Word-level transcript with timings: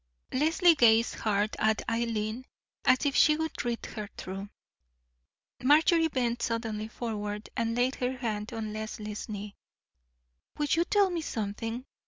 Leslie 0.33 0.73
gazed 0.73 1.13
hard 1.13 1.55
at 1.59 1.87
Eileen, 1.87 2.43
as 2.85 3.05
if 3.05 3.15
she 3.15 3.37
would 3.37 3.63
read 3.63 3.85
her 3.85 4.09
through. 4.17 4.49
Marjorie 5.61 6.07
bent 6.07 6.41
suddenly 6.41 6.87
forward 6.87 7.51
and 7.55 7.75
laid 7.77 7.93
her 7.97 8.17
hand 8.17 8.51
on 8.51 8.73
Leslie's 8.73 9.29
knee. 9.29 9.53
"Will 10.57 10.65
you 10.71 10.85
tell 10.85 11.11
me 11.11 11.21
something?" 11.21 11.85